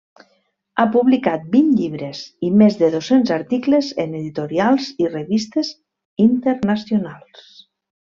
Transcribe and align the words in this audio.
Ha 0.77 0.83
publicat 0.93 1.43
vint 1.55 1.67
llibres 1.81 2.21
i 2.47 2.49
més 2.61 2.77
de 2.79 2.89
dos-cents 2.97 3.33
articles 3.37 3.89
en 4.05 4.15
editorials 4.23 4.89
i 5.05 5.09
revistes 5.13 5.71
internacionals. 6.25 7.45